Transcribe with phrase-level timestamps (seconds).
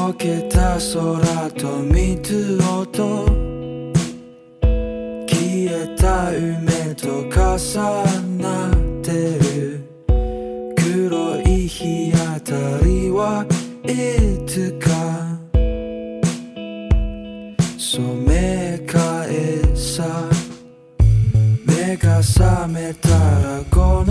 [0.00, 3.26] 溶けた空と水音。
[5.28, 5.36] 消
[5.68, 7.36] えた夢と重
[8.38, 8.72] なっ
[9.04, 9.08] て
[9.38, 9.84] る。
[10.74, 13.44] 黒い日当たりは
[13.84, 13.88] い
[14.46, 14.88] つか。
[17.76, 18.96] 染め替
[19.28, 20.06] えさ。
[21.66, 24.09] 目が覚めたらこの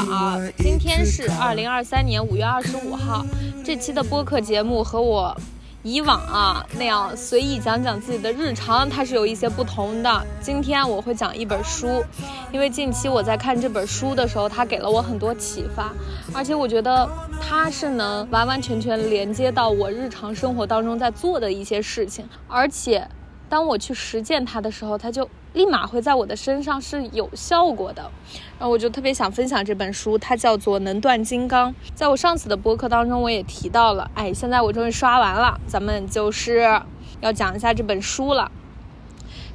[0.00, 3.22] 好，今天是二零二三年五月二十五号，
[3.62, 5.36] 这期的播客节目和我
[5.82, 10.26] 以往啊那样随意讲讲自己的日常，它是有一些不同的。
[10.40, 12.02] 今天我会讲一本书，
[12.50, 15.92] 因为近期我在看这本书的时候，它给了我很多启发，
[16.32, 17.06] 而且我觉得
[17.38, 23.06] 它是能完完全全连接到我日常生活当中在做的一些事情，而且
[23.50, 28.10] 当我去实践它的时候，它就立马会在我的身上是有效果的。
[28.58, 31.72] 然后我就特别想分享这本书，它叫做《能断金刚》。
[31.94, 34.10] 在我上次的播客当中，我也提到了。
[34.14, 36.80] 哎，现在我终于刷完了，咱们就是
[37.20, 38.50] 要讲一下这本书了。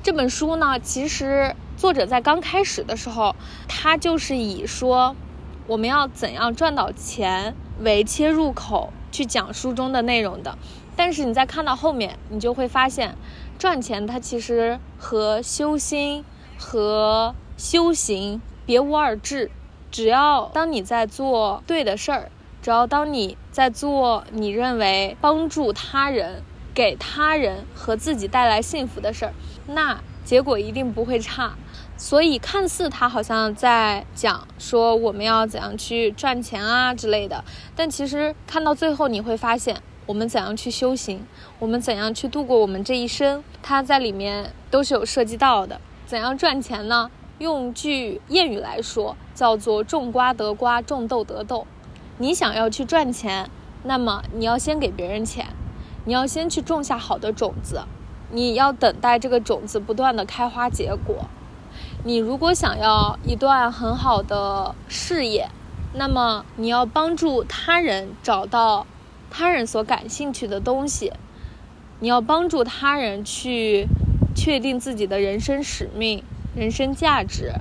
[0.03, 3.35] 这本书呢，其实作者在刚开始的时候，
[3.67, 5.15] 他就是以说
[5.67, 10.57] 我们要怎样赚到钱为切入口去讲书中的内容的。
[10.95, 13.15] 但是你在看到后面，你就会发现，
[13.57, 16.23] 赚钱它其实和修心
[16.57, 19.49] 和修行别无二致。
[19.91, 22.29] 只要当你在做对的事儿，
[22.61, 29.33] 只要当你在做你认为帮助他人、给他人和自己带来幸福的事儿，
[29.67, 31.53] 那结果一定不会差。
[31.97, 37.41] 所以看似他好像在讲说我们要怎样去赚钱啊之类的，
[37.73, 41.25] 但其实看到最后你会发现，我们怎样去修行，
[41.59, 45.81] 我们怎样去度过我们这一生，它在里面都是有涉及到的。
[46.05, 47.09] 怎样赚钱呢？
[47.39, 51.67] 用句谚语来说，叫做“种瓜得瓜，种豆得豆”。
[52.17, 53.49] 你想要去赚钱，
[53.83, 55.47] 那么你要先给别人钱，
[56.05, 57.81] 你要先去种下好的种子，
[58.31, 61.25] 你要等待这个种子不断的开花结果。
[62.05, 65.49] 你如果想要一段很好的事业，
[65.93, 68.85] 那么你要帮助他人找到
[69.29, 71.11] 他人所感兴趣的东西，
[71.99, 73.87] 你要帮助他人去
[74.35, 76.23] 确定自己的人生使命、
[76.55, 77.53] 人生价值。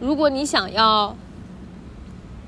[0.00, 1.16] 如果你想要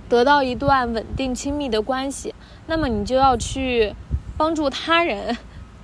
[0.08, 2.34] 得到一段稳定亲密的关系，
[2.66, 3.94] 那么你就要去
[4.36, 5.36] 帮助他人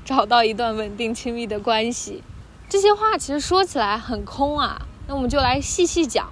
[0.04, 2.22] 找到一段稳定亲密的关系。
[2.68, 6.30] 这些话其实说起来很空啊，那我们就来细细讲，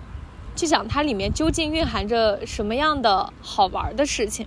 [0.56, 4.46] 去讲它里面究竟蕴含着什么样的好玩的事情。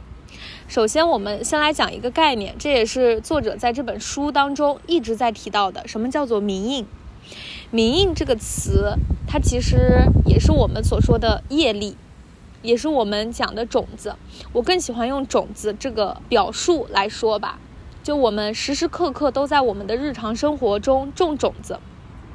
[0.73, 6.83] 首先，我们先来讲一个概念，这也是作者在这本书当中一直在提到的，什么叫做名印？
[7.69, 8.95] 名印这个词，
[9.27, 11.95] 它其实也是我们所说的业力，
[12.63, 14.15] 也是我们讲的种子。
[14.51, 17.59] 我更喜欢用种子这个表述来说吧。
[18.01, 21.77] 就我们时时刻刻都在我们的日常生活中种种子，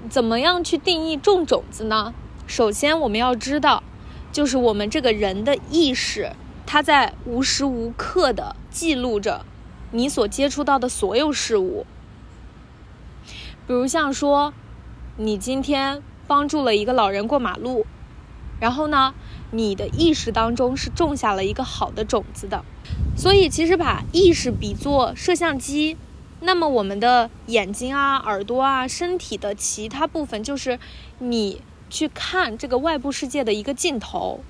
[0.09, 2.15] 怎么样去定义种种子呢？
[2.47, 3.83] 首先我们要知道，
[4.31, 6.31] 就是我们这个人的意识，
[6.71, 9.47] 它在无时无刻的记录着
[9.91, 11.87] 你所接触到的所有事物。
[13.67, 14.53] 比如像说，
[15.17, 17.87] 你今天帮助了一个老人过马路，
[18.61, 19.15] 然后呢，
[19.51, 22.63] 你的意识当中是种下了一个好的种子的。
[23.17, 25.97] 所以，其实把意识比作摄像机，
[26.41, 30.79] 那么我们的眼睛啊、耳朵啊、身体的其他部分，就是
[31.19, 34.41] 你去看这个外部世界的一个镜头。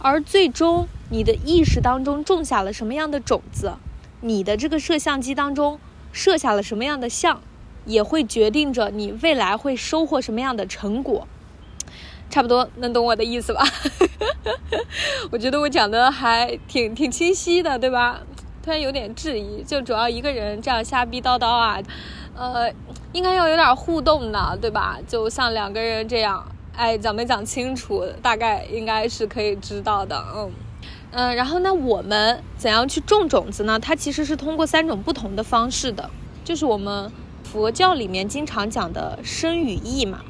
[0.00, 3.74] 而最终，你的意识当中种下了什么样的种子，
[4.20, 5.80] 你的这个摄像机当中
[6.12, 7.40] 摄下了什么样的像，
[7.84, 11.26] 也会决定着你未来会收获什么样的成果。
[12.30, 13.64] 差不多能懂我的意思吧？
[15.32, 18.20] 我觉得我讲的还挺挺清晰的，对吧？
[18.62, 21.80] 突然有点质疑，就主要一个人这样瞎逼叨叨啊，
[22.36, 22.70] 呃，
[23.12, 24.98] 应该要有点互动的，对吧？
[25.08, 26.46] 就像两个人这样，
[26.78, 30.52] 哎，讲没讲清楚，大概应该是可以知道的，嗯
[31.10, 31.34] 嗯。
[31.34, 33.80] 然后呢，我们怎样去种种子呢？
[33.80, 36.08] 它其实是通过三种不同的方式的，
[36.44, 37.10] 就是我们
[37.42, 40.20] 佛教里面经常讲的身语意嘛。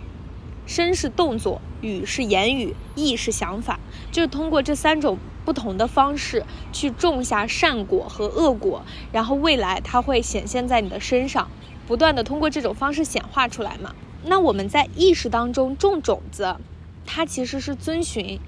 [0.64, 3.78] 身是动作，语是言语，意是想法，
[4.10, 8.80] 就是通过这三种不同的方式去种下善果和恶果，
[9.12, 11.50] 然后未来它会显现在你的身上，
[11.86, 13.94] 不断的通过这种方式显化出来嘛。
[14.28, 16.56] 那我们在意识当中种种子，
[17.06, 18.38] 它其实是遵循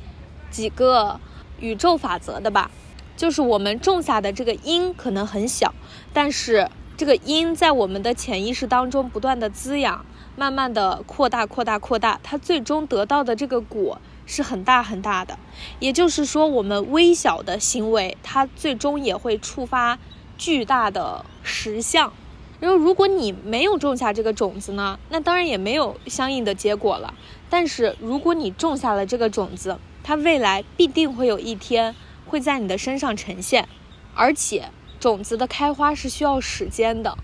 [0.51, 1.19] 几个
[1.59, 2.71] 宇宙法则的吧？
[3.17, 5.75] 就是我们种下的这个因可能很小，
[6.13, 10.05] 但是这个因在我们的潜意识当中不断的滋养，
[10.37, 15.39] 慢慢的扩大、扩大、扩大，它最终得到的这个果是很大很大的。
[15.81, 19.99] 也就是说，我们微小的行为，它最终也会触发
[20.39, 22.13] 巨大的实相。
[22.61, 27.15] 然后，如果你没有种下这个种子呢，那当然也没有相应的结果了。
[27.49, 31.97] 但是，如果你种下了这个种子，它未来必定会有一天
[32.27, 33.67] 会在你的身上呈现。
[34.15, 34.71] 而且，
[35.01, 37.17] 种子的开花是需要时间的，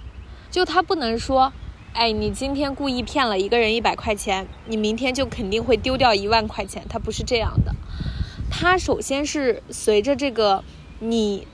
[0.51, 1.53] 就它不能说，
[1.93, 6.83] 哎，你今天故意骗了一个人一百块钱，你明天就肯定会丢掉一万块钱。
[6.89, 7.75] 它不是这样的，
[8.51, 10.65] 它首先是随着这个
[11.01, 11.47] 你。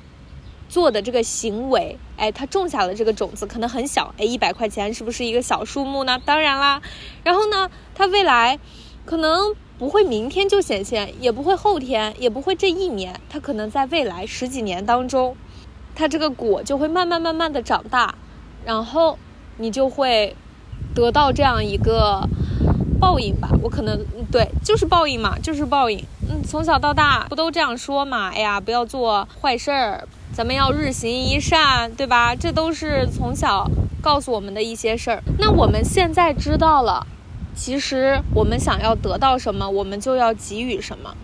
[0.68, 6.22] 做的这个行为，哎，他种下了这个种子，可能很小，哎，一百块钱是不是一个小数目呢？
[6.24, 6.80] 当然啦。
[7.24, 8.60] 然后呢，他未来
[9.04, 15.36] 可能不会明天就显现，也不会后天，也不会这一年，他可能在未来十几年当中，
[15.96, 18.14] 他这个果就会慢慢慢慢的长大，
[18.64, 19.18] 然后
[19.56, 20.36] 你就会
[20.94, 22.28] 得到这样一个
[23.00, 23.48] 报应吧。
[23.64, 25.98] 我可能对，就是报应嘛，就是报应。
[26.30, 28.30] 嗯，从小到大不都这样说嘛？
[28.32, 30.06] 哎呀，不要做坏事儿。
[30.32, 32.34] 咱们要日行一善，对吧？
[32.34, 33.70] 这都是从小
[34.00, 35.22] 告诉我们的一些事儿。
[35.38, 37.06] 那我们现在知道了，
[37.54, 41.14] 其实我们想要得到什么，我们就要给予什么。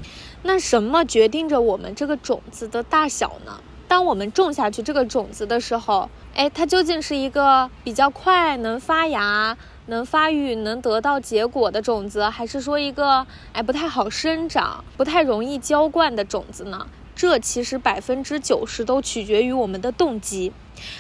[0.43, 3.59] 那什么决定着我们这个种子的大小呢？
[3.89, 9.57] 当我们种下去这个种子的时候，哎，它究竟是一个比较快能发芽、
[9.87, 16.87] 能发育、能得到结果的种子，还是说一个哎不太好生长、不太容易浇灌的种子呢？
[17.19, 20.53] 这其实百分之九十都取决于我们的动机，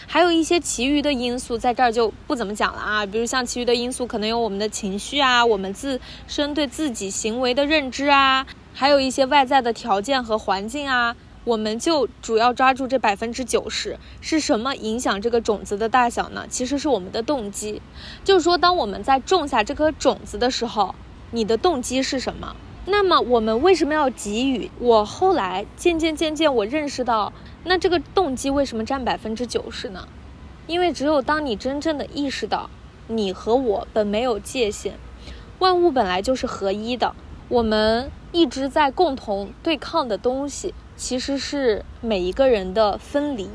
[0.08, 3.06] 还有一些其余的因素在这儿就不怎么讲了啊。
[3.06, 8.44] 比如像其余的因素，可能有我们的情绪啊，我们自身对自己行为的认知啊，
[8.74, 11.14] 还有一些外在的条件和环境啊。
[11.44, 16.46] 我们就主要抓住这百分之九十，是什么影响这个种子的大小呢？
[16.50, 17.80] 其实是我们的动机。
[18.24, 20.96] 就是说，当我们在种下这颗种子的时候，
[21.30, 22.56] 你的动机是什么？
[22.90, 24.70] 那么我们为什么要给予？
[24.80, 27.30] 我后来渐渐渐渐，我认识到，
[27.64, 30.08] 那这个动机为什么占百分之九十呢？
[30.66, 32.70] 因为只有当你真正的意识到，
[33.06, 34.94] 你和我本没有界限，
[35.58, 37.14] 万物本来就是合一的，
[37.50, 43.50] 我们一直在共同对抗的东西，其实是每一个人的分离，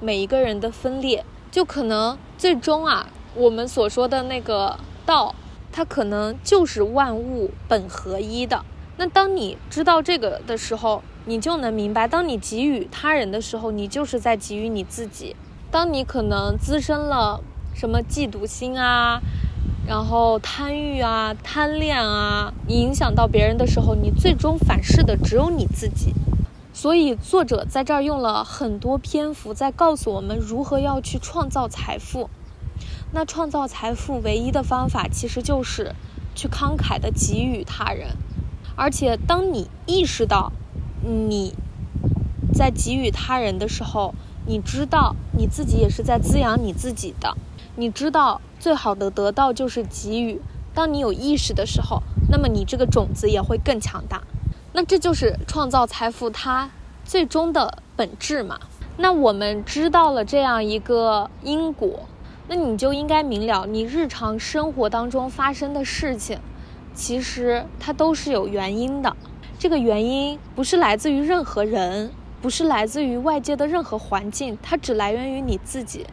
[0.00, 5.34] 每一个人的分裂，就可能最终啊，我们所说的那个道。
[5.72, 8.64] 它可能就是万物本合一的。
[9.00, 15.34] 那当你知道这个的时候，你就能明白，当你给予他人的时候，你就是在给予你自己。
[15.70, 17.40] 当你可能滋生了
[17.74, 19.22] 什么嫉妒心啊，
[19.86, 26.12] 然后贪欲啊、贪恋啊，影响到别人的时候，你最终反噬的只有你自己。
[26.74, 32.28] 所以作者在这儿用了很多篇幅在告诉我们如何要去创造财富。
[33.12, 35.94] 那创造财富唯一的方法，其实就是
[36.34, 38.08] 去慷慨的给予他人。
[38.80, 40.52] 而且，当你意识到
[41.04, 41.52] 你
[42.54, 44.14] 在给予他人的时候，
[44.46, 47.36] 你知道你自己也是在滋养你自己的。
[47.76, 50.40] 你知道最好的得到就是给予。
[50.72, 54.22] 当你有意识的时候，那么你这个种子也会更强大。
[54.72, 56.70] 那这就是创造财富它
[57.04, 58.58] 最终的本质嘛？
[58.96, 62.08] 那我们知道了这样一个因果。
[62.48, 66.38] 那你就应该明了，你日常生活当中发生的事情，
[67.00, 69.16] 其实它都是有原因的。
[69.58, 72.10] 这个原因不是来自于任何人，
[72.42, 76.06] 不是来自于外界的任何环境，它只来源于你自己，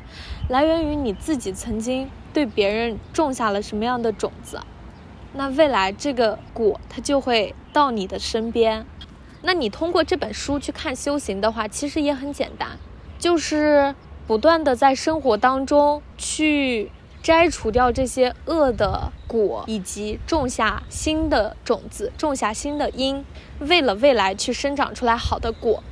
[0.47, 4.61] 来源于你自己曾经对别人种下了什么样的种子。
[5.33, 8.85] 那未来这个果，它就会到你的身边。
[9.41, 12.77] 那你通过这本书去看修行的话，其实也很简单，
[13.19, 13.93] 就是。
[14.27, 16.91] 不断的在生活当中去
[17.27, 23.25] 摘除掉这些恶的果，以及种下新的种子，种下新的因，
[23.59, 25.83] 为了未来去生长出来好的果，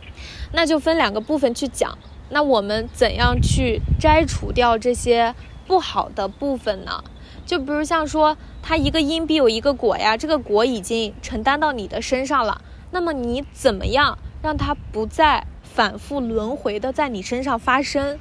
[0.54, 1.98] 那就分两个部分去讲。
[2.30, 5.36] 那我们怎样去摘除掉这些
[5.68, 7.04] 不好的部分呢？
[7.46, 12.62] 就比如像说，它一个因必有一个果呀，这个果已经承担到你的身上了，
[12.92, 15.46] 那么你怎么样让它不再？
[15.63, 18.18] 反复轮回的在你身上发生，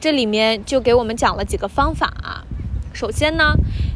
[0.00, 2.46] 这里面就给我们讲了几个方法啊。
[2.94, 3.52] 首先呢，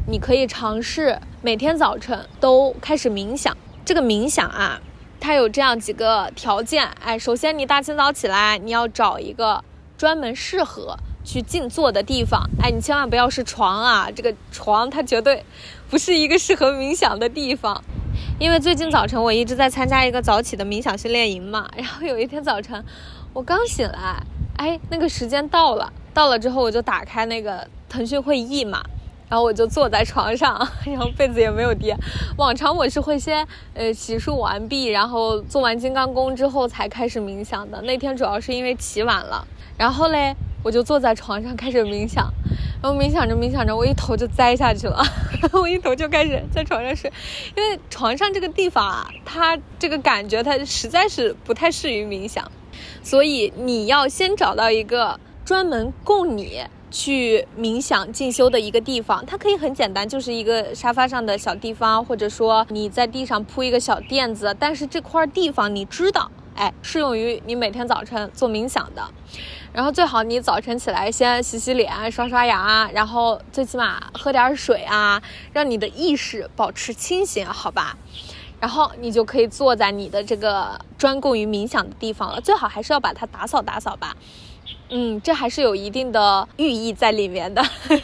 [0.08, 3.56] 你可以尝试每天早晨都开始冥想。
[3.84, 4.80] 这个冥想啊，
[5.20, 6.84] 它有这样几个条件。
[7.00, 9.62] 哎，首先你大清早起来，你要找一个
[9.96, 12.42] 专门适合去静坐的地方。
[12.60, 15.44] 哎，你千万不要是床啊，这个床它绝对
[15.88, 17.80] 不是一个适合冥想的地方。
[18.40, 22.84] 因为最近早晨我一直在参加一个早起的冥想训练营嘛， 然后有一天早晨，
[23.32, 24.20] 我刚醒来，
[24.56, 25.92] 哎，那个时间到了。
[26.12, 28.82] 到了之后，我就打开那个腾讯会议嘛，
[29.28, 31.96] 然后我就坐在床上， 然后被子也没有叠。
[32.36, 37.80] 往常我是会先呃洗漱完毕，然后做完金刚功之后才开始冥想的。
[37.82, 42.32] 那天主要是因为起晚了，然后嘞我就坐在床上开始冥想，
[42.82, 45.02] 然后冥想着冥想着，我一头就栽下去了，
[45.52, 47.10] 我一头就开始在床上睡，
[47.56, 52.50] 因为床上这个地方啊，它这个感觉它实在是不太适于冥想，
[53.02, 55.18] 所以你要先找到一个。
[55.44, 64.56] 专门供你去冥想进修的一个地方，它可以很简单，就是一个沙发上的小地方，或者说你在地上铺一个小垫子。
[64.58, 69.02] 但是这块地方你知道，哎，适用于你每天早晨做冥想的。
[69.72, 77.96] 然后最好你早晨起来先洗洗脸、刷刷牙，然后最起码喝点水啊，让你的意识保持清醒，好吧？
[78.60, 82.40] 然后你就可以坐在你的这个专供于冥想的地方了。
[82.40, 84.16] 最好还是要把它打扫打扫吧。
[84.90, 87.62] 嗯，这还是有一定的寓意在里面的。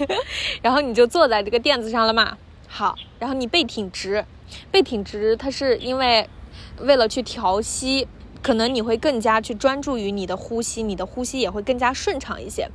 [0.63, 2.37] 然后你就坐在这个垫子上了嘛。
[2.69, 4.25] 好，然后你背挺直，
[4.71, 6.29] 背挺直，它是因为
[6.81, 8.07] 为了去调息，
[8.43, 12.69] 可能你会更加去专注于你的呼吸，你的呼吸也会更加顺畅一些。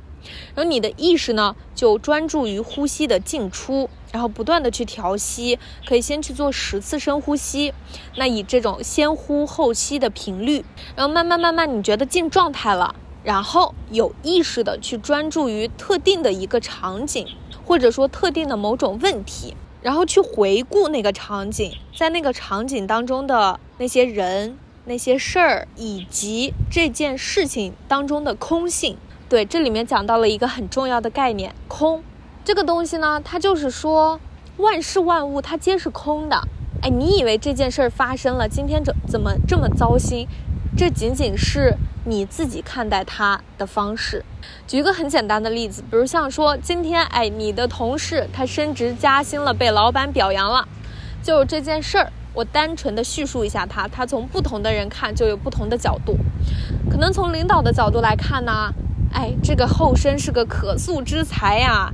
[0.54, 7.72] 然后你的意识呢，就专注于呼吸的进出，然后不断的去调息，可以先去做十次深呼吸，
[8.16, 10.64] 那以这种先呼后吸的频率，
[10.96, 12.94] 然后慢慢慢慢，你觉得进状态了。
[13.22, 17.26] 然后有意识的去专注于特定的一个场景，
[17.64, 28.96] 或者说特定的某种问题，然后去回顾那个场景，在那个场景当中的那些人、那些事儿，以及这件事情当中的空性。
[29.28, 32.02] 对，这里面讲到了一个很重要的概念——空。
[32.44, 34.18] 这个东西呢，它就是说，
[34.56, 36.48] 万事万物它皆是空的。
[36.82, 40.26] 哎，你以为这件事儿发生了，今天怎怎么这么糟心？
[40.76, 44.24] 这仅仅是你自己看待它的方式。
[44.66, 50.66] 举一个很简单的例子，比如像说今天，哎，你的同事他升职加薪了，被老板表扬了，
[51.22, 56.16] 就这件事儿，我单纯的叙述一下他，他从不同的人看就有不同的角度。
[56.90, 58.72] 可能从领导的角度来看呢，
[59.12, 61.92] 哎，这个后生是个可塑之才呀，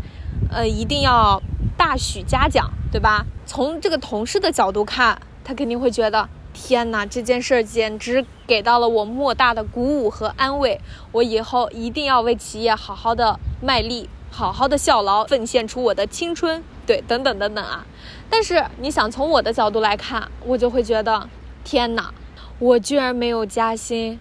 [0.50, 1.42] 呃，一定要
[1.76, 3.26] 大许嘉奖，对吧？
[3.46, 6.28] 从这个同事的角度看，他肯定会觉得。
[6.58, 10.80] 天哪，这件事儿简直给到了我莫大的鼓舞和安慰。
[11.12, 16.64] 我以后一定要为企业好好的卖力，好好的效劳，奉献出我的青春。
[16.86, 17.86] 对，等等等等啊！
[18.30, 21.28] 但是你想从我的角度来看，我就会觉得，
[21.62, 22.12] 天哪，
[22.58, 24.18] 我居然没有加薪，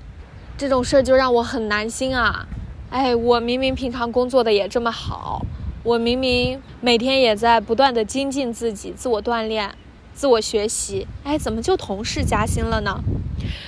[0.58, 2.46] 这种事儿就让我很难心啊！
[2.90, 5.46] 哎，我明明平常工作的也这么好，
[5.84, 9.74] 我明明每天也在不断的精进自己，自我锻炼。
[10.16, 13.04] 自我学习，哎，怎么就同事加薪了呢？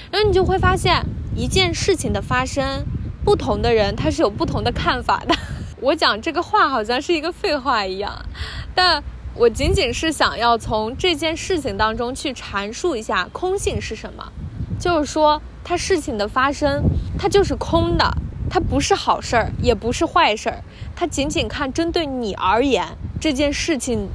[0.10, 2.86] 然后你就会发现一件事情的发生，
[3.26, 5.36] 不同的人他是有不同的看法的。
[5.82, 8.26] 我讲这个话好像是一个废话一样，
[8.74, 9.04] 但
[9.36, 14.32] 我仅仅是想要从这件事情当中去阐述一下空性是什么，
[14.80, 16.82] 就是说它事情的发生，
[17.20, 18.10] 它就是空的，
[18.50, 20.64] 它不是好事儿，也不是坏事儿，
[20.96, 24.08] 它仅仅看针对你而言这件事情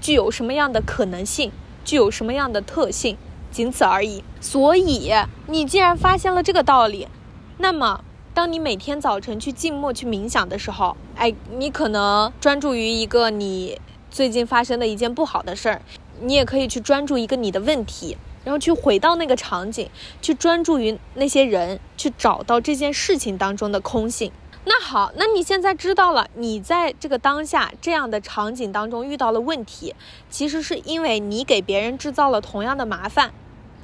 [0.00, 1.52] 具有什么样的可能性。
[1.86, 3.16] 具有什么样的特性，
[3.50, 4.22] 仅此而已。
[4.40, 5.14] 所以，
[5.46, 7.06] 你既然发现了这个道理，
[7.58, 8.02] 那么，
[8.34, 15.80] 当你每天早晨去静默、去冥想的时候，哎，你可能专注于一个你最近发生的一件不好的事儿，
[16.20, 19.88] 你也可以去专注一个你的问题，然后去回到那个场景，
[20.20, 24.32] 去专注于那些人，去找到这件事情当中的空性。
[24.68, 29.94] 那好，那你现在知道了，你在这个当下这样的场景当中遇到了问题，
[30.28, 33.30] 其实是因为你给别人制造了同样的麻烦。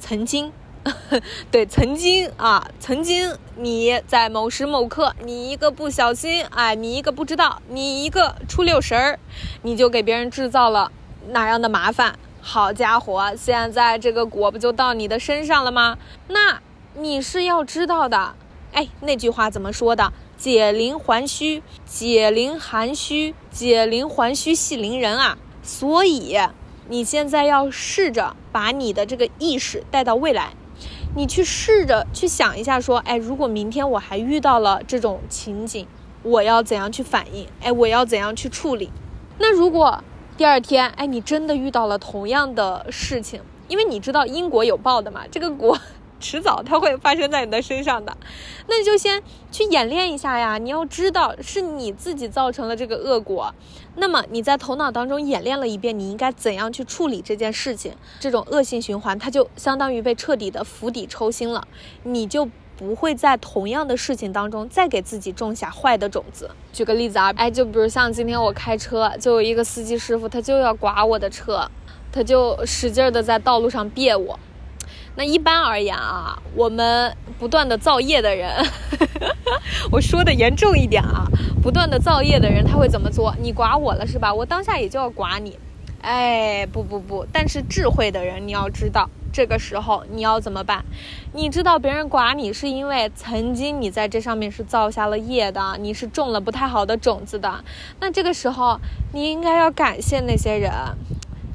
[0.00, 0.52] 曾经，
[1.52, 9.20] 对，曾经啊，曾经你在某时某刻，你一个不小心，哎，你一个不知道，你一个出溜神儿，
[9.62, 10.90] 你就给别人制造了
[11.28, 12.18] 哪样的麻烦？
[12.40, 15.96] 好家伙，现在这个果不就到你的身上了吗？
[16.26, 16.60] 那
[16.96, 18.34] 你是要知道的，
[18.72, 20.12] 哎，那句话怎么说的？
[20.42, 25.38] 解铃还须解铃还须解铃还须系铃人啊！
[25.62, 26.36] 所以
[26.88, 30.54] 你现在要试着把你的这个意识带到未来，
[31.14, 35.86] 你去试着去想一下，说，哎，如果明天我还遇到了这种情景，
[36.24, 37.46] 我要怎样去反应？
[37.60, 38.90] 哎，我要怎样去处理？
[39.38, 40.02] 那如果
[40.36, 45.78] 第二天，哎，你真的遇到了同样的事情，因为你知道因果有报的嘛，这个果。
[46.22, 48.16] 迟早它会发生在你的身上的，
[48.68, 50.56] 那你就先去演练一下呀。
[50.56, 53.52] 你要知道是你自己造成了这个恶果，
[53.96, 57.92] 那么你在头脑当中演练了一遍，你应该怎样去处理这件事情？
[58.20, 61.66] 这种恶性循环它就相当于被彻底的釜底抽薪了，
[62.04, 66.50] 你就不会在同样的事情当中再给自己种下坏的种子。
[66.72, 71.68] 举个例子啊，哎，就比如像今天我开车，就有一个司机师傅，他就要刮我的车，
[72.12, 74.38] 他就使劲的在道路上别我。
[75.14, 78.50] 那一般而言啊，我们不断的造业的人，
[79.92, 81.26] 我说的严重一点啊，
[81.62, 83.34] 不断的造业的人他会怎么做？
[83.38, 84.32] 你剐我了是吧？
[84.32, 85.58] 我当下也就要剐你。
[86.00, 90.84] 哎，不不不，但是智慧的人，你要知道，这个时候你要怎么办？
[91.32, 97.62] 你知道别人剐你是因为曾经你在这上面是造下了业的，你是种了不太好的种子的。
[98.00, 98.80] 那这个时候
[99.12, 100.72] 你应该要感谢那些人，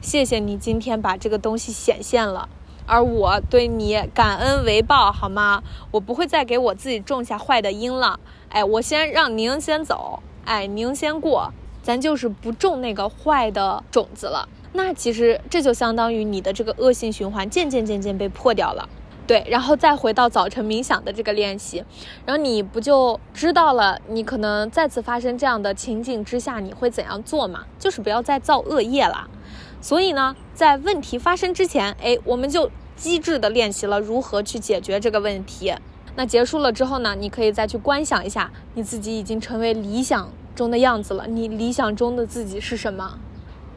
[0.02, 2.48] 谢谢你今天把这个东西显现了，
[2.88, 5.62] 而我对你感恩为报，好吗？
[5.92, 8.20] 我不会再给我自己种下坏的因了。
[8.50, 11.52] 哎，我先让您先走，哎，您先过。
[11.84, 18.90] 咱就是不种那个坏的种子了，那其实这就相当于你的这个恶性循环渐渐渐渐被破掉了，
[19.26, 21.82] 对，然后再回到早晨冥想的这个练习，
[22.26, 27.64] 然后你不就知道了，你可能再次发生这样的情景之下，你会怎样做嘛？
[27.80, 29.30] 就是不要再造恶业了。
[29.82, 35.74] 所以呢，在问题发生之前，哎，我们就机智的练习了如何去解决这个问题。
[36.16, 40.30] 那结束了之后呢，你可以再去观想一下，你自己已经成为理想。
[40.56, 43.20] 中的样子了，你理想中的自己是什么？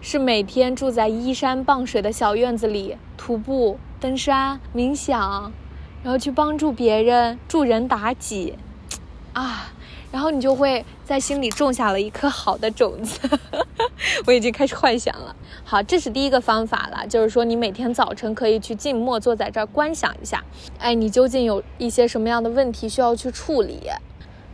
[0.01, 5.53] 是每天住在依山傍水的小院子里，徒步、登山、冥想，
[6.03, 8.55] 然后去帮助别人，助人达己，
[9.35, 9.73] 啊，
[10.13, 13.19] 然后你就会在心里种下了一颗好的种子。
[14.27, 15.35] 我已经开始幻想了。
[15.65, 20.43] 好，这是第一个方法了，就是说你每天早晨可以去静默坐在这儿观想一下，
[20.79, 23.89] 哎，你究竟有一些什么样的问题需要去处理？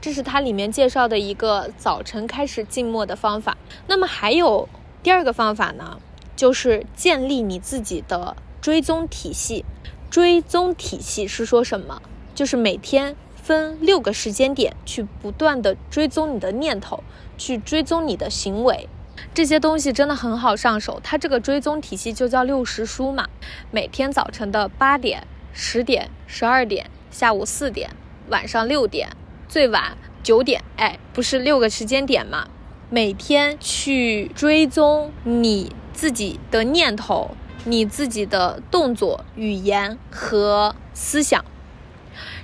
[0.01, 3.57] 这是它里面介绍的一个早晨开始静默的方法。
[3.87, 4.69] 那么还有
[5.03, 5.99] 第二个方法呢，
[6.37, 9.65] 就是建立你自己的追踪体系。
[10.09, 12.01] 追踪体系是说什么？
[12.35, 17.05] 就是每天分六个时间点去不断的追踪你的念头，
[17.39, 18.89] 去追踪你的行为。
[19.33, 21.01] 这些东西真的很好上手。
[21.05, 23.29] 它这个追踪体系就叫六十书嘛。
[23.71, 27.91] 每天早晨的八点、十点、十二点，下午四点，
[28.31, 29.11] 晚上六点。
[29.49, 32.49] 最晚九点，哎，不是六个时间点嘛？
[32.91, 41.45] 每天去追踪你自己的念头、你自己的动作、语言和思想。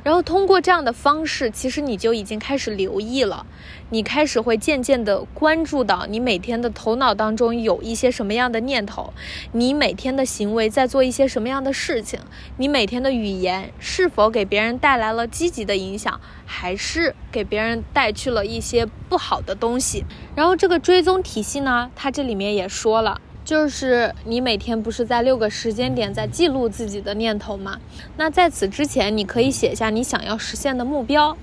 [0.02, 3.46] 然后通过这样的方式，其实你就已经开始留意了，
[3.90, 9.12] 你开始会渐渐的关注到你每天的头脑当中有一些什么样的念头，
[9.52, 12.18] 你每天的行为在做一些什么样的事情，
[12.56, 20.04] 你每天的语言是否给别人带来了积极的影响，还是给别人带去了一些不好的东西。
[20.34, 23.20] 然后这个追踪体系呢，它这里面也说了。
[23.52, 27.78] 就是你每天不是在六个时间点在记录自己的念头吗？
[28.16, 31.36] 那在此之前，你可以写下你想要实现的目标。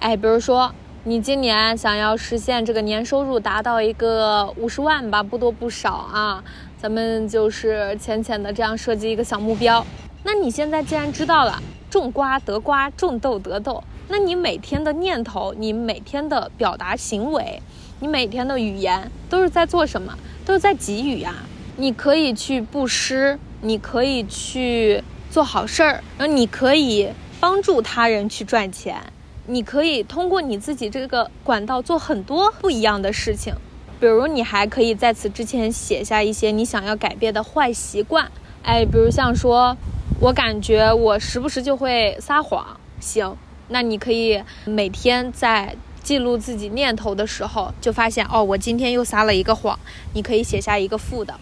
[0.00, 6.42] 哎，比如说你今年想要实现这个年收入达到一个五十万吧，不多不少啊。
[6.76, 9.86] 咱们就是浅浅的这样设计一个小目标。
[10.24, 17.62] 那你现在既然知道了种瓜得瓜，种豆得豆，那你每天的念头，你每天的表达行为，
[18.00, 20.18] 你每天的语言都是在做什么？
[20.44, 21.36] 都是在给予呀，
[21.76, 27.08] 你可以去布施，你可以去做好事儿，然后你可以
[27.40, 29.00] 帮助他人去赚钱，
[29.46, 33.54] 你可以通过你自己这个管道做很多不一样的事情。
[33.98, 38.30] 比如你还可以在此之前写下一些你想要改变的坏习惯，
[38.62, 39.76] 哎，比如像说，
[40.20, 43.36] 我感觉我时不时就会撒谎，行，
[43.68, 45.74] 那你可以每天在。
[46.02, 49.78] 记录自己念头的时候，就发现哦，我今天又撒了一个谎。
[50.14, 51.32] 你可以写下一个负的，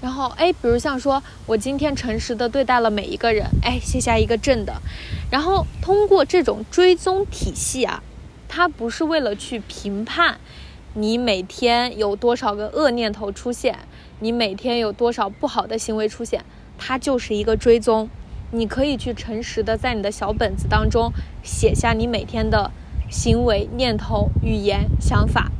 [0.00, 4.74] 然后哎，比如像说我今天诚实的对待了每一个人，哎，写下一个正的。
[5.30, 8.02] 然后通过这种追踪体系啊，
[8.48, 10.38] 它不是为了去评判
[10.94, 13.78] 你每天有多少个恶念头出现，
[14.20, 16.44] 你每天有多少不好的行为出现，
[16.78, 18.08] 它就是一个追踪。
[18.50, 22.70] 你可以去诚实的在你的小本子当中写下你每天的。
[23.10, 25.50] 行为、念头、语言、想法，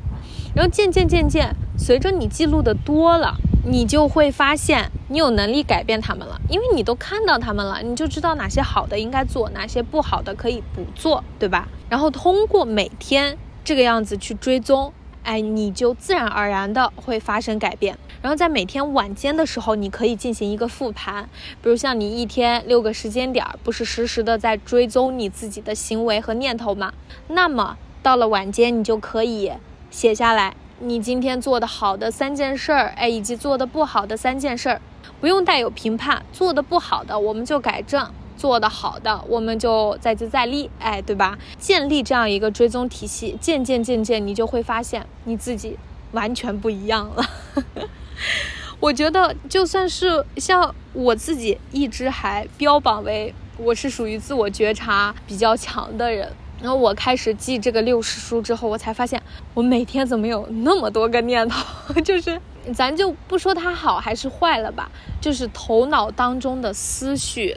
[0.55, 3.39] 然后渐渐渐渐，随着你记录的多了，
[3.71, 11.69] 你就会发现你有能力改变他们了，因为你都看到他们了，你就知道哪些好的应该做，哪些不好的可以不做，对吧？
[11.91, 14.93] 然后通过每天这个样子去追踪。
[15.25, 17.99] 哎，你就自然而然的会发生改变。
[18.23, 21.29] 然后在每天晚间的时候，你可以进行一个复盘，
[21.61, 26.95] 比如像你一天六个时间点，不是实时的在追踪你自己的行为和念头吗？
[27.27, 29.53] 那么到了晚间，你就可以
[29.91, 34.81] 写下来你今天做的好的三件事儿，哎，以及做的不好的三件事儿，
[35.21, 41.37] 不用带有评判，做的不好的我们就改正，做得好的，我们就再接再厉，哎，对吧？
[41.59, 45.77] 建立这样一个追踪体系，渐渐渐渐，你就会发现你自己
[46.13, 47.25] 完全不一样了。
[48.79, 56.33] 我觉得，就算是像我自己，一直还标榜为我是属于自我觉察比较强的人。
[56.61, 59.23] 然后我开始记这个六十书之后，我才发现
[59.55, 62.41] 我每天怎么有那么多个念头， 就是
[62.75, 64.91] 咱就不说它好还是坏了吧，
[65.21, 67.57] 就是头脑当中的思绪，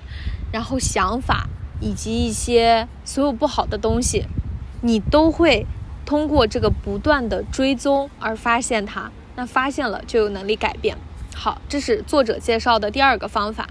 [0.52, 1.48] 然后想法
[1.80, 4.28] 以及一些所有不好的东西，
[4.82, 5.66] 你都会
[6.06, 9.12] 通过这个不断的追踪而发现它。
[9.36, 10.96] 那发现了就有能力改变。
[11.34, 13.68] 好，这是作者介绍的第二个方法。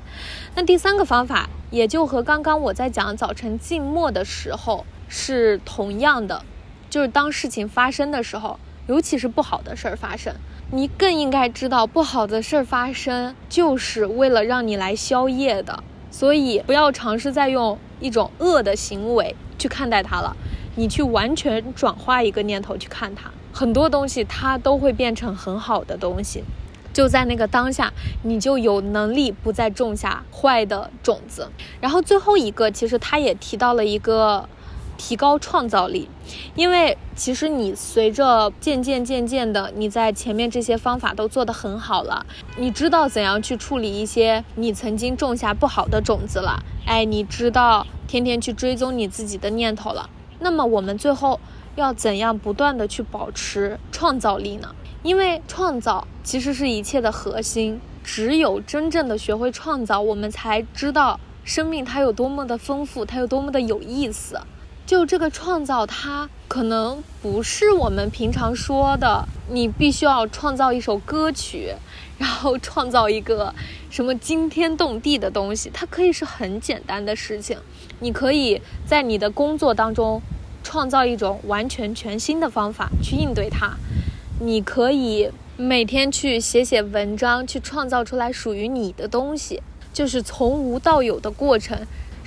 [0.57, 4.85] 那第三个方法也就和刚刚我在讲早晨静默的时候。
[5.13, 6.45] 是同样的，
[6.89, 10.33] 就是当事情发生的时候，尤其是不好的事儿发生，
[10.71, 15.83] 你更应该知道，不好的事儿发生就是为了让你来消业的。
[16.13, 20.37] 所以不要尝试再用一种恶的行为去看待它了，
[20.77, 26.45] 你去完全转化一个念头去看它，很多东西它都会变成很好的东西。
[26.93, 27.93] 就在那个当下，
[28.23, 31.49] 你就有能力不再种下坏的种子。
[31.81, 34.49] 然后最后一个，其实他也提到了一个。
[35.01, 36.11] 提高创造力，
[36.55, 42.27] 因为其实你随着渐渐渐渐的，你在前面这些方法都做得很好了，
[42.59, 50.11] 你知道怎样去处理一些你曾经种下不好的种子了，哎，你知道天天去追踪你自己的念头了。
[50.41, 51.41] 那么我们最后
[51.77, 54.75] 要怎样不断的去保持创造力呢？
[55.03, 64.39] 因为创造其实是一切的核心，只有真正的学会创造，我们才知道生命它有多么的丰富，它有多么的有意思。
[64.91, 71.73] 就这个创造，它可能不是我们平常说的，你必须要创造一首歌曲，
[72.19, 73.55] 然后创造一个
[73.89, 75.71] 什么惊天动地的东西。
[75.73, 77.57] 它可以是很简单的事情，
[78.01, 80.21] 你可以在你的工作当中
[80.65, 83.77] 创造一种完全全新的方法去应对它。
[84.41, 91.79] 你可以每天去写写文章，去创造出来属于你的东西，就是从无到有的过程。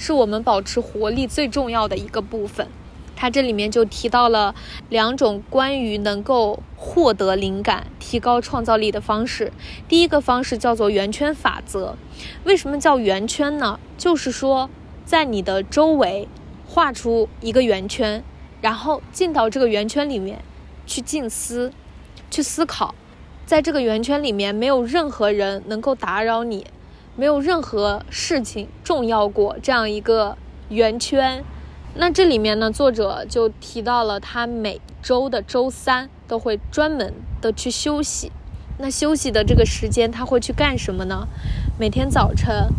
[0.04, 2.68] 是我们保持活力最重要的一个部分。
[3.16, 4.54] 它这里面就提到了
[4.90, 9.54] 两种关于能够获得灵感、提高创造力的方式。
[9.88, 11.96] 第一个方式叫做圆圈法则。
[12.44, 13.80] 为什么叫圆圈呢？
[13.98, 14.70] 就是说，
[15.06, 16.28] 在你的周围
[16.68, 18.22] 画出一个圆圈，
[18.60, 20.40] 然后进到这个圆圈里面
[20.86, 21.72] 去静思、
[22.30, 22.94] 去思考。
[23.46, 26.66] 在这个圆圈里面，没有任何人能够打扰你。
[27.16, 30.36] 没有任何事情重要过这样一个
[30.70, 31.44] 圆圈。
[31.96, 38.32] 那这里面呢，作者就提到了他每周的周三都会专门的去休息。
[38.80, 41.28] 那休息的这个时间，他会去干什么呢？
[41.80, 42.70] 每天早晨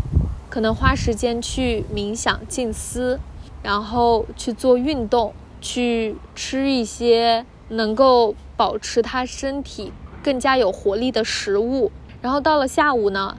[0.50, 3.20] 可能花时间去冥想静思，
[3.62, 9.92] 然后去做运动，去吃一些能够保持他身体
[10.24, 11.92] 更加有活力的食物。
[12.20, 13.36] 然后到了下午呢？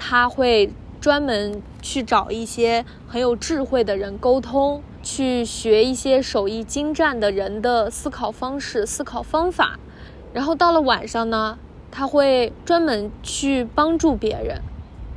[0.00, 9.78] 他会专门去找一些很有智慧的人沟通，去学一些手艺精湛的人的思考方式、思考方法。
[10.32, 11.58] 然后到了晚上呢，
[11.90, 14.62] 他会专门去帮助别人，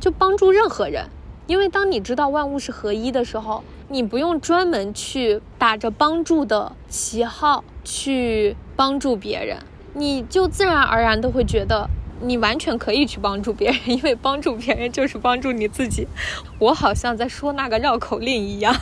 [0.01, 1.05] 就帮助任何人。
[1.47, 9.59] 因为当你知道万物是合一的时候，你不用专门去打着帮助的旗号去帮助别人，
[9.93, 11.89] 你就自然而然的会觉得。
[12.21, 16.07] 你完全可以去帮助别人，因为帮助别人就是帮助你自己。
[16.59, 18.75] 我好像在说那个绕口令一样。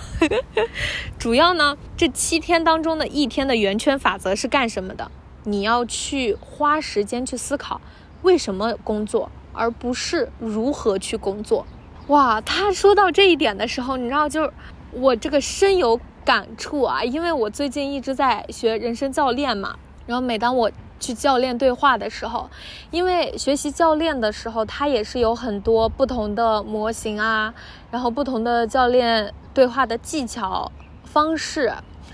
[1.17, 5.09] 主要呢，这七天当中的一天的圆圈法则是干什么的？
[5.43, 7.81] 你要去花时间去思考
[8.21, 11.65] 为什么工作，而不是如何去工作。
[12.07, 14.51] 哇，他说到这一点的时候，你知道，就是
[14.91, 20.71] 我这个深有感触啊，因为我最近一直在学人生教练嘛，然后每当我。
[21.01, 22.49] 去教练对话的时候，
[22.91, 27.53] 因为学习教练的时候，他也是有很多不同的模型啊，
[27.89, 30.71] 然后不同的教练对话的技巧、
[31.03, 31.73] 方式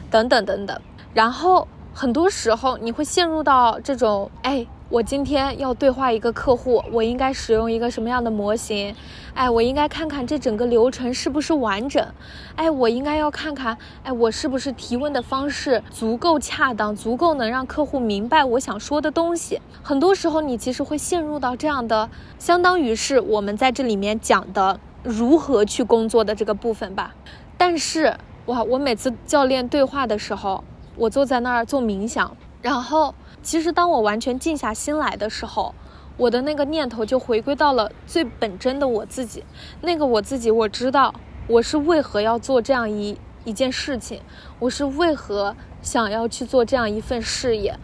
[0.09, 0.81] 等等等等，
[1.13, 4.65] 然后很多时候你会陷入到这种哎。
[4.89, 8.95] 我今天要对话一个客户，我应该使用一个什么样的模型？
[9.33, 12.07] 哎，我应该看看这整个流程是不是完整？
[12.55, 19.59] 哎，我应该要看看，哎，我是不是提问的方式足够恰当，足够能让客户明白我想说的东西？
[19.83, 27.13] 很多时候，你其实会陷入到这样的，相当于是我们在这里面讲的如何去工作的这个部分吧。
[27.57, 30.63] 但是，哇，我每次教练对话的时候，
[30.95, 33.13] 我坐在那儿做冥想，然后。
[33.41, 35.73] 其实，当我完全静下心来的时候，
[36.17, 39.43] 我的那个念头就回归到了最本真的我自己。
[39.81, 41.13] 那个我自己，我知道
[41.47, 44.21] 我是为何要做这样一一件事情？
[44.59, 47.77] 我是为何想要去做这样一份事业？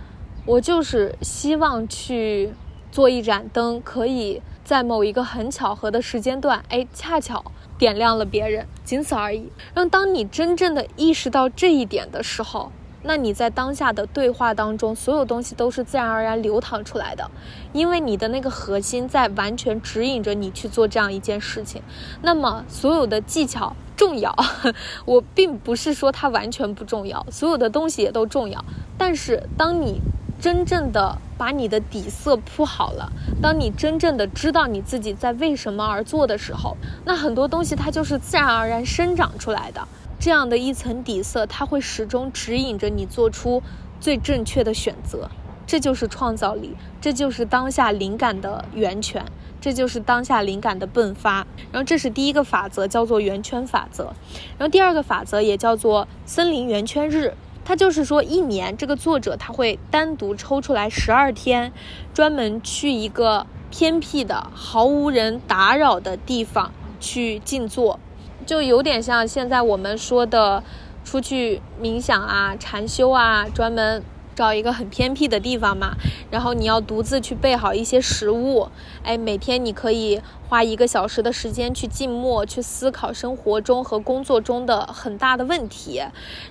[0.46, 2.54] 我就是希望去
[2.92, 7.46] 做一盏灯，可以在某一个很巧合的时间段，哎，恰巧
[7.78, 9.50] 点亮了别人，仅此而已。
[9.74, 12.72] 让当你真正的意识到这一点的时候，
[13.04, 17.30] 那你在当下的对话当中，所有东西都是自然而然流淌出来的，
[17.74, 21.82] 因为你的那个核心在完全指引着你去做这样一件事情。
[22.22, 24.36] 那么所有的技巧重要，
[25.06, 28.63] 我并不是说它完全不重要，所有的东西也都重要。
[28.98, 30.02] 但是当你
[30.39, 33.12] 真正的把你的底色铺好了，
[33.42, 39.88] 当你真正的知道你自己在为什么而做的时候，那很多东西它就是自然而然生长出来的。
[40.23, 43.62] 这样的一层底色，它会始终指引着你做出
[43.99, 45.29] 最正确的选择。
[45.67, 49.25] 这就是创造力，这就是当下灵感的源泉，
[49.59, 51.45] 这就是当下灵感的迸发。
[51.73, 54.13] 然后这是第一个法则，叫做圆圈法则。
[54.57, 57.33] 然后第二个法则也叫做森林圆圈日，
[57.65, 61.73] 它就是说一年这个作者他会单独抽出来十二天，
[62.13, 67.99] 专门去一个偏僻的、毫无人打扰的地方去静坐。
[68.45, 70.63] 就有点像现在我们说的，
[71.03, 74.03] 出去冥想啊、禅修啊，专门
[74.36, 75.95] 找一个很偏僻的地方嘛。
[76.29, 78.69] 然后你要独自去备好一些食物，
[79.03, 86.01] 哎，每天你可以花一个小时的时间去静默，去思考生活中和工作中的很大的问题。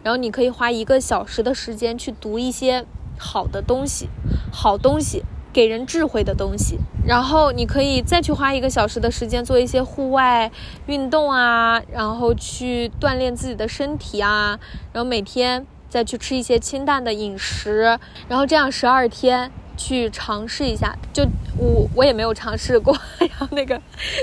[0.02, 2.84] 然后你可以花一个小时的时间去读一些
[3.18, 4.08] 好的东西，
[4.52, 5.24] 好东西。
[5.52, 10.50] 给人智慧的东西，然后你可以再去花一个小时的时间做一些户外
[10.86, 14.58] 运动啊，然后去锻炼自己的身体啊，
[14.94, 20.96] 然后每天再去吃一些清淡的饮食，然后这样十二天去尝试一下。
[21.12, 21.22] 就
[21.58, 23.78] 我我也没有尝试过， 然后那个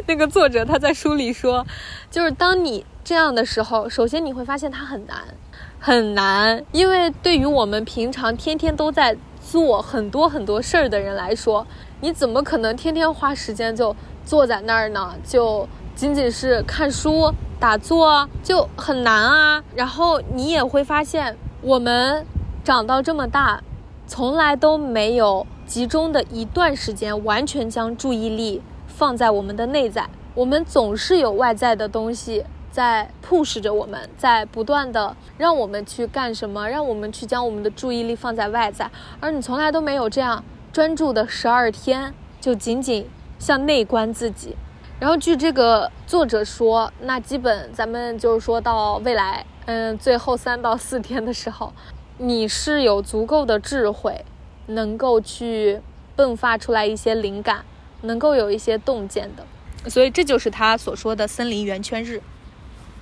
[0.07, 1.63] 那个作者他在书里说，
[2.09, 5.19] 就是当你这样的时候，首先你会发现它很难，
[5.79, 9.15] 很难，因为对于我们平常天天都在。
[9.51, 11.65] 做很多很多事儿的人来说，
[12.01, 15.15] 你怎么可能天天花时间就坐在那儿呢？
[15.23, 19.63] 就仅仅是看书、打坐就很难啊。
[19.75, 22.23] 然后你也会发现，我们
[22.63, 23.63] 长到这么大，
[24.05, 30.07] 从来都没有集中的一段时间完全将注意力放在我们的内在。
[30.35, 32.45] 我们总是有外在的东西。
[32.71, 43.07] 在 push 着我们，在不断的让我们去干什么，让我们去将我们的注意力放在外在，而你从来都没有这样专注的十二天，就仅仅
[43.39, 44.55] 向内观自己。
[44.99, 51.73] 然后据这个作者说，那基本咱们就是说到未来，嗯，最后三到四天的时候，
[52.17, 54.25] 你是有足够的智慧，
[54.67, 55.81] 能够去
[56.17, 57.63] 迸发出来一些灵感，
[58.01, 59.89] 能够有一些洞见的。
[59.89, 62.21] 所以这就是他所说的森林圆圈日。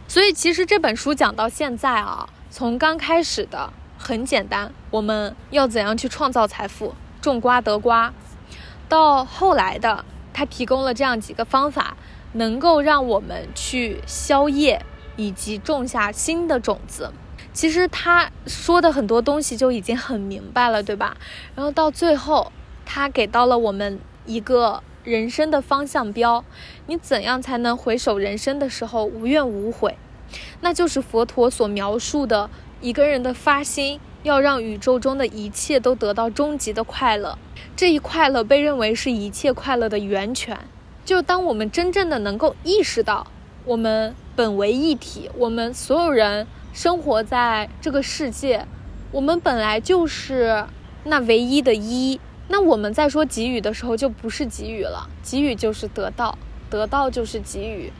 [0.08, 8.14] 所以，其实这本书讲到现在啊，从刚开始的很简单，我们要怎样去创造财富，种瓜得瓜，
[8.88, 11.98] 到后来的，他提供了这样几个方法，
[12.34, 14.86] 能够让我们去消业
[15.18, 17.12] 以及种下新的种子。
[17.52, 21.18] 其实他说的很多东西就已经很明白了，对吧？
[21.54, 22.50] 然后到最后，
[22.86, 24.82] 他给到了我们一个。
[25.08, 26.44] 人生的方向标，
[26.88, 29.96] 你怎样才能回首人生的时候无怨无悔？
[30.60, 32.50] 那就是佛陀所描述的
[32.82, 37.38] 一个人的发心，要让宇宙中的一切都得到终极的快乐。
[37.74, 40.60] 这一快乐被认为是一切快乐的源泉。
[41.06, 43.28] 就当我们真正的能够意识到，
[43.64, 48.66] 我们本为一体，我们所有人生活在这个世界，
[49.14, 50.66] 我们本来就是
[51.06, 52.20] 那唯一的一。
[52.50, 56.38] 那我们在说给予的时候，就不是给予了，给予就是得到，
[56.70, 57.92] 得到就是给予，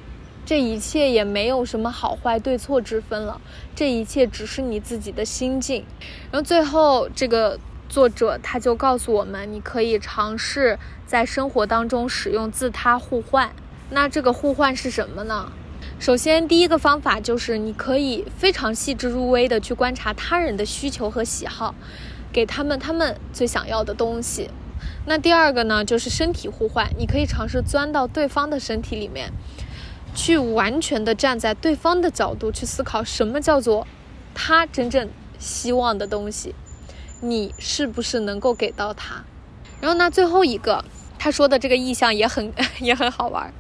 [0.46, 3.42] 这一切也没有什么好坏对错之分了，
[3.76, 5.86] 这一切只是你自己的心境。
[6.32, 13.52] 然后最后这个作者他就告诉我们，你可以尝试在生活当中使用自他互换。
[13.90, 15.52] 那这个互换是什么呢？
[16.00, 21.74] 首先第一个方法就是你可以非常细致入微的去观察他人的需求和喜好。
[22.38, 24.52] 给他们他们最想要的东西。
[25.08, 26.88] 那第二个呢，就是身体互换。
[26.96, 29.34] 你可以尝试钻到对方的身体里面，
[30.14, 33.88] 去完全的站在对方的角度去思考，什么叫做
[34.36, 36.54] 他真正希望的东西，
[37.22, 39.24] 你是不是能够给到他？
[39.82, 40.86] 然后呢，最后一个
[41.18, 43.52] 他说的这个意象也很 也很好玩，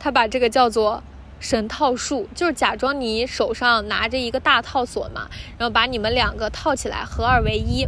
[0.00, 1.00] 他把这个叫做
[1.44, 5.28] 绳套术，就是假装你手上拿着一个大套索嘛，
[5.58, 7.86] 然后把你们两个套起来，合二为一。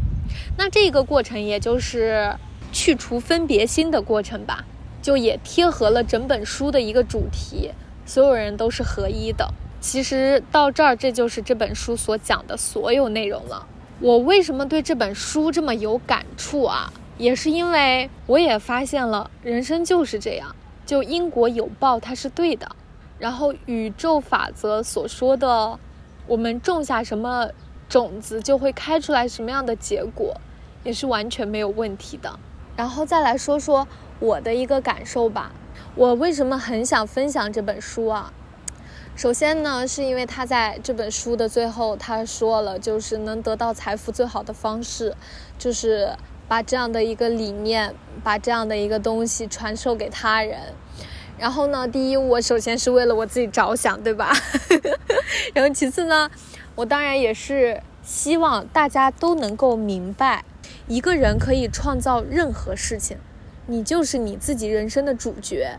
[0.58, 2.36] 那这个过程也就是
[2.70, 4.66] 去除分别心的过程吧，
[5.00, 7.70] 就也贴合了整本书的一个主题，
[8.04, 9.48] 所有人都是合一的。
[9.80, 13.66] 其实到这儿，这就是这本书所讲的所有内容了。
[14.00, 16.92] 我为什么对这本书这么有感触啊？
[17.16, 22.76] 也是因为我也发现了，人生就是这样，就因果有报，它是对的。
[23.18, 25.79] 然后宇宙法则所说的，
[26.26, 27.48] 我们种下什么
[27.88, 30.35] 种子，就会开出来什么样的结果，
[30.85, 32.38] 也是完全没有问题的。
[32.76, 33.88] 然后再来说说
[34.20, 35.52] 我的一个感受吧。
[35.94, 38.33] 我为什么很想分享这本书啊？
[39.14, 45.14] 首先呢，是因为他在这本书的最后，他说了，就是能得到财富最好的方式，
[45.59, 46.14] 就是
[46.46, 50.74] 把这样的一个理念，把这样的一个东西传授给他人。
[51.38, 54.33] 然后呢，第一，我首先是为了我自己着想，对吧？
[55.55, 56.31] 然后其次呢，
[56.75, 60.44] 我当然也是希望大家都能够明白，
[60.88, 63.18] 一个人可以创造任何事情，
[63.66, 65.79] 你就是你自己人生的主角。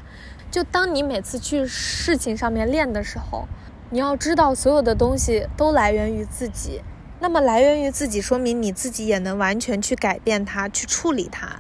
[0.49, 3.47] 就当你每次去事情上面练的时候，
[3.89, 6.81] 你要知道所有的东西都来源于自己。
[7.19, 11.59] 那么来源于自己，说明你自己也能完全去改变它，去处理它。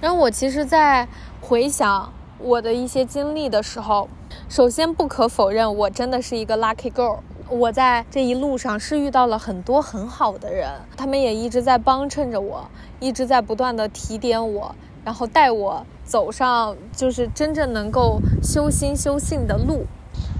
[0.00, 1.06] 然后我其实，在
[1.40, 4.08] 回想我的一些经历的时候，
[4.48, 7.18] 首先不可否认，我真的是一个 lucky girl。
[7.50, 14.74] 我在这一路上是遇到了很多很好的人，他们也一直在帮衬着我，一直在不断的提点我。
[15.04, 19.86] 然后带我走上就是真正能够修心修性的路，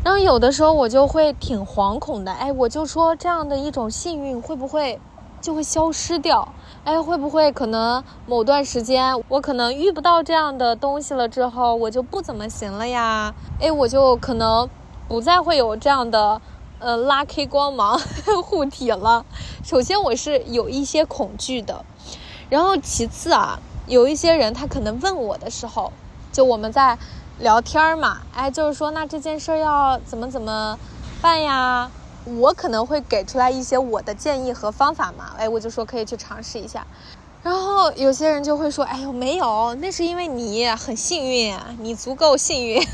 [0.05, 5.01] 然后有的时候我就会挺惶恐的，哎，我就说这样的一种幸运会不会
[5.41, 6.53] 就会消失掉？
[6.85, 13.35] 哎，会不会可能某段时间我可能遇不到这样的东西了之后，我就不怎么行了呀？
[13.61, 14.69] 哎，我就可能
[15.09, 16.41] 不再会有这样的
[16.79, 18.01] 呃 lucky 光芒
[18.43, 19.25] 护体了。
[19.63, 21.85] 首先我是有一些恐惧的，
[22.49, 23.61] 然后其次啊。
[23.87, 25.93] 有一些人，他可能问我的时候，
[26.31, 26.97] 就我们在
[27.41, 30.79] 聊天嘛，哎，就是说那这件事要怎么怎么
[31.21, 31.91] 办呀？
[32.25, 36.87] 我可能会给出来一些我的建议和方法嘛，哎，我就说可以去尝试一下。
[37.43, 42.87] 然后有些人就会说，哎呦，没有，那是因为你很幸运，你足够幸运。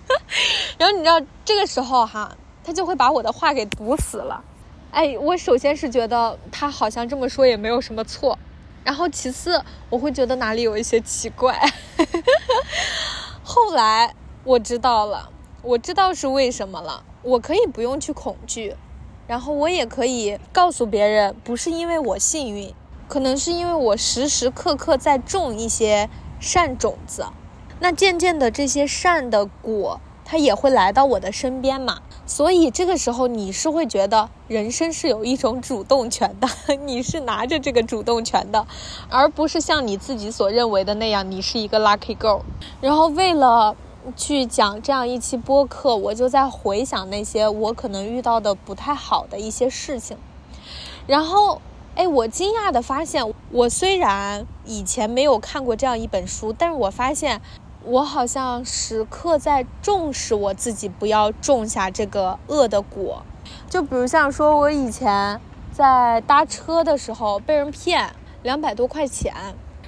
[0.78, 4.42] 然后你知道这个时候哈，他就会把我的话给堵死了。
[4.90, 8.38] 哎，我首先是觉得他好像这么说也没有什么错。
[8.82, 11.58] 然后其次，我会觉得哪里有一些奇怪。
[13.44, 15.30] 后来我知道了，
[15.62, 17.02] 我知道是为什么了。
[17.24, 18.76] 我可以不用去恐惧，
[19.26, 22.74] 然后我也可以告诉别人，不是因为我幸运，
[23.08, 27.24] 可能是因为我时时刻刻在种一些善种子。
[27.80, 32.02] 那渐渐的，这些善的果，它也会来到我的身边嘛。
[32.26, 36.48] 所以这个时候，你是会觉得人生是有一种主动权的，
[36.84, 38.66] 你是拿着这个主动权的，
[39.10, 42.40] 而不是像你自己所认为的那样，你是一个 lucky girl。
[42.80, 43.76] 然后为了
[44.16, 50.16] 去讲这样一期播客，我就在回想那些我可能遇到的不太好的一些事情。
[51.06, 51.60] 然后，
[51.94, 57.40] 哎，我惊讶的发现，我虽然以前没有看过这样一本书，但是我发现。
[57.86, 63.22] 我好像时刻在重视我自己，不要种下这个恶的果。
[63.68, 65.38] 就比如像说，我以前
[65.70, 69.34] 在搭车的时候被人骗两百多块钱，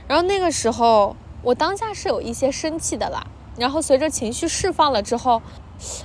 [0.06, 3.26] 然后那个时候我当下是有一些生气的啦。
[3.58, 5.42] 然后随着情绪释放了之后，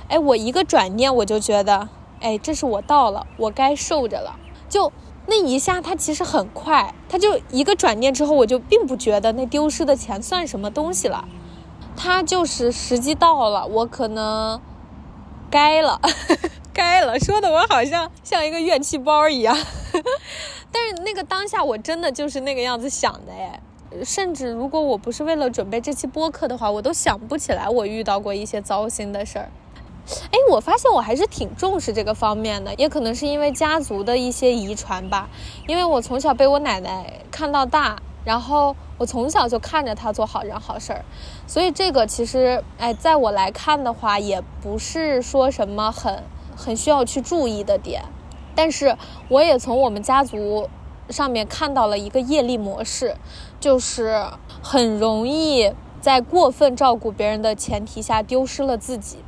[0.08, 1.88] 哎，我一个转念我就觉得，
[2.20, 4.38] 哎，这是我到了，我该受着了。
[4.68, 4.92] 就
[5.26, 11.24] 那一下，它其实很快，它就一个转念之后，我就并不觉得那丢失的钱算什么东西了。
[11.94, 14.58] 他就是时机到了，我可能
[15.50, 16.00] 该了，
[16.72, 19.54] 该了，说的我好像像一个怨气包一样。
[20.72, 23.60] 但是那个当下，我真的就是那个样子想的哎。
[24.04, 29.50] 甚至如果我不是为了准备这期播客的话，我都想不起来我遇到过一些糟心的事儿。
[30.30, 35.28] 哎，我发现我还是挺重视这个方面的，也可能是因为家族的一些遗传吧。
[35.66, 37.96] 因为我从小被我奶奶看到大。
[38.24, 41.04] 然后我从小就看着他做好人好事儿，
[41.44, 46.22] 所以这个其实，哎，在我来看的话，也不是说什么很
[46.56, 48.04] 很需要去注意的点。
[48.54, 48.96] 但是
[49.28, 50.70] 我也从我们家族
[51.08, 53.16] 上面看到了一个业力模式，
[53.60, 54.26] 就是
[54.62, 59.18] 很容易在过分照顾别人的前提下丢失了自己。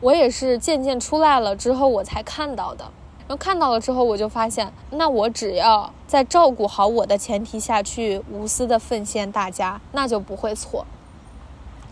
[0.00, 2.84] 我也是渐渐出来了之后，我才看到的。
[3.26, 10.84] 然后看到了之后，我就发现，那我只要在照顾好我的前提下去无私的奉献大家，那就不会错。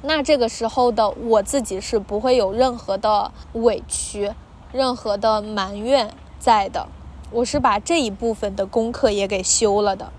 [0.03, 4.33] 那这个时候的我自己是不会有任何的委屈、
[4.73, 6.87] 任何的埋怨在的。
[7.33, 10.13] 我是把这一部分的功课也给修了的。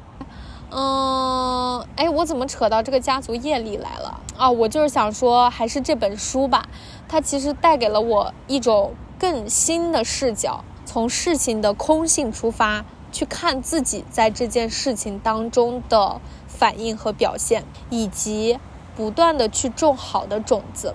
[0.71, 4.49] 嗯，哎，我怎么扯到这个家族业力来了啊？
[4.49, 6.67] 我就是想说，还是这本书吧，
[7.07, 8.93] 它其实带给了我一种。
[9.19, 18.59] 更新的视角，从事情的空性出发，去看自己在这件事情当中的反应和表现，以及
[18.97, 20.93] 不断的去种好的种子。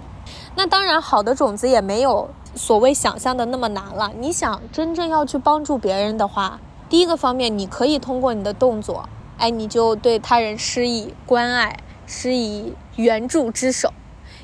[0.56, 2.28] 那当然，好的种子也没有
[2.58, 4.12] 所谓想象的那么难了。
[4.18, 13.90] 你想真正要去帮助别人的话，第一个方面，你可以通过你的动作，哎，你就对他人施以关爱，施以援助之手；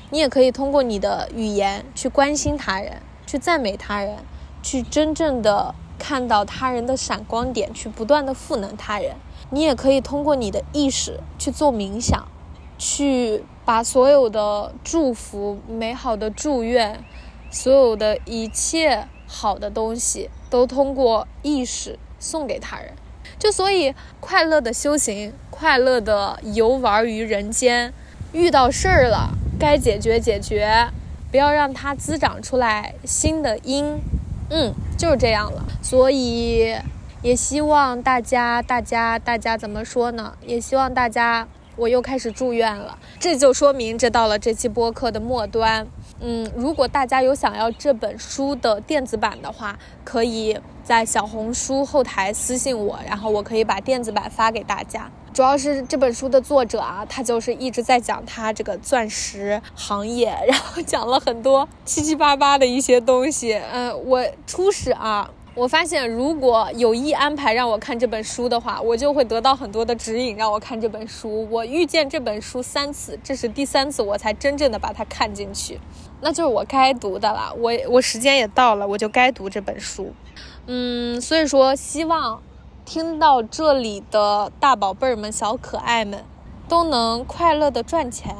[0.09, 4.19] 你也可以通过你的语言去关心他人，去赞美他人，
[4.63, 9.17] 去真正的看到他人的闪光点，去不断的赋能他人。
[9.51, 12.25] 你也可以通过你的意识去做冥想，
[12.77, 13.43] 去。
[13.65, 17.03] 把所有的祝福、美好的祝愿，
[17.55, 22.91] 所有的一切好的东西，都通过意识送给他人。
[23.39, 27.93] 就所以，快乐的修行，快乐的游玩于人间。
[28.33, 30.89] 遇到事儿了，该解决解决，
[31.31, 34.01] 不要让它滋长出来新的因。
[34.49, 35.63] 嗯，就是这样了。
[35.81, 36.75] 所以，
[37.21, 40.33] 也希望大家，大家，大家怎么说呢？
[40.45, 41.47] 也希望大家。
[41.77, 45.85] 我又开始住院了，这就说明这到了这期播客的末端。
[46.19, 55.11] 嗯，如果大家有想要这本书的电子版的话，可以在小红书后台私信我，然后我可以把电子版发给大家。
[55.33, 63.53] 主要是这本书的作者啊，他就是一直在讲他这个钻石行业，然后讲了很多七七八八的一些东西。
[63.71, 65.29] 嗯，我初始啊。
[65.53, 71.47] 我发现，如果有意安排让我看这本书的话，我就会得到很多的指引，让我看这本书。
[71.49, 75.79] 我遇见这本书三次，这是第三次我才真正的把它看进去，
[76.21, 77.53] 那就是我该读的了。
[77.57, 80.13] 我我时间也到了，我就该读这本书。
[80.67, 82.41] 嗯，所以说，希望
[82.83, 86.23] 听到这里的大宝贝儿们、小可爱们，
[86.67, 88.35] 都能快乐的赚钱，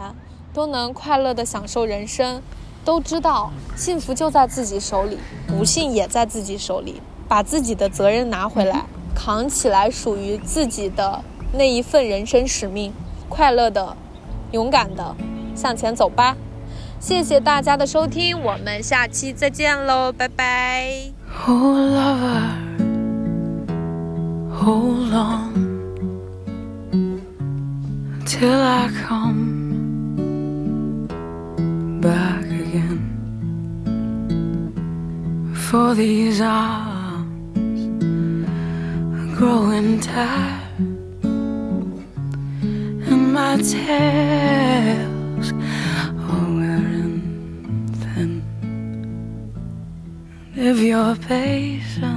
[0.53, 2.41] 都能快乐的享受人生。
[2.83, 5.17] 都知道幸福就在自己手里，
[5.47, 7.01] 不幸也在自己手里。
[7.27, 11.23] 把自己的责任拿回来，扛起来属于自己的
[11.53, 12.93] 那一份人生使命，
[13.27, 13.97] 快乐的、
[14.51, 15.15] 勇敢的
[15.55, 16.37] 向前走吧。
[17.04, 21.12] 谢谢大家的收听，我们下期再见喽，拜拜。
[35.70, 37.80] for these arms
[39.14, 41.22] are growing tired
[43.06, 45.03] and my tails
[50.67, 52.14] If you're patient,